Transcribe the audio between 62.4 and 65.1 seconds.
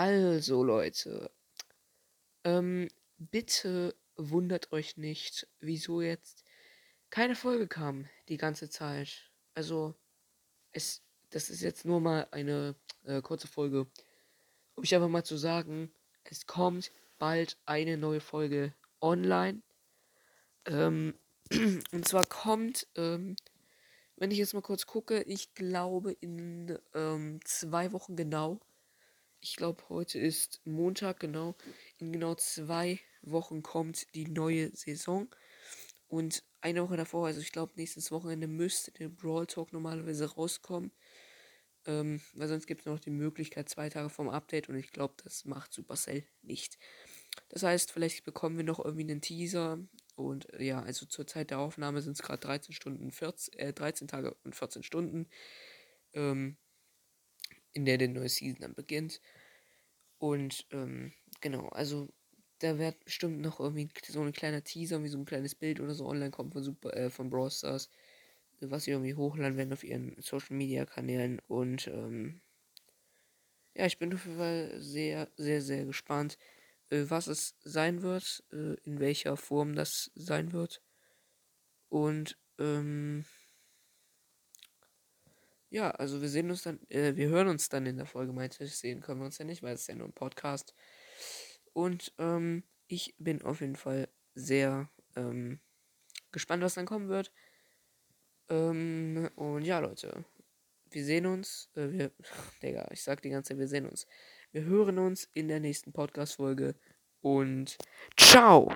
da wird bestimmt noch irgendwie so ein kleiner Teaser, wie